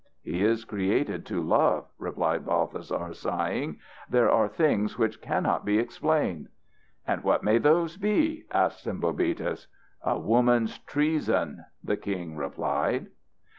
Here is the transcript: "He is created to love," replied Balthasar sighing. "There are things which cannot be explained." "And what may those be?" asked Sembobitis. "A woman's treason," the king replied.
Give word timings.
"He 0.23 0.43
is 0.43 0.65
created 0.65 1.27
to 1.27 1.43
love," 1.43 1.85
replied 1.99 2.43
Balthasar 2.47 3.13
sighing. 3.13 3.77
"There 4.09 4.31
are 4.31 4.47
things 4.47 4.97
which 4.97 5.21
cannot 5.21 5.63
be 5.63 5.77
explained." 5.77 6.47
"And 7.05 7.23
what 7.23 7.43
may 7.43 7.59
those 7.59 7.97
be?" 7.97 8.45
asked 8.51 8.83
Sembobitis. 8.87 9.67
"A 10.01 10.17
woman's 10.17 10.79
treason," 10.79 11.65
the 11.83 11.97
king 11.97 12.35
replied. 12.35 13.11